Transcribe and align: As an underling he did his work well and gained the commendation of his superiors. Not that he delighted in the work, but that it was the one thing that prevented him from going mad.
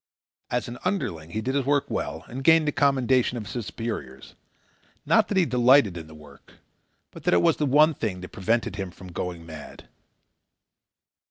As 0.49 0.67
an 0.67 0.79
underling 0.83 1.29
he 1.29 1.41
did 1.41 1.53
his 1.53 1.63
work 1.63 1.85
well 1.87 2.23
and 2.27 2.43
gained 2.43 2.67
the 2.67 2.71
commendation 2.71 3.37
of 3.37 3.45
his 3.45 3.67
superiors. 3.67 4.33
Not 5.05 5.27
that 5.27 5.37
he 5.37 5.45
delighted 5.45 5.95
in 5.95 6.07
the 6.07 6.15
work, 6.15 6.53
but 7.11 7.23
that 7.25 7.35
it 7.35 7.41
was 7.43 7.57
the 7.57 7.67
one 7.67 7.93
thing 7.93 8.21
that 8.21 8.29
prevented 8.29 8.77
him 8.77 8.89
from 8.89 9.11
going 9.11 9.45
mad. 9.45 9.87